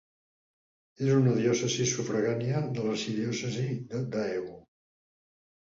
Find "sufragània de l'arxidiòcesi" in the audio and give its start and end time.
1.91-3.69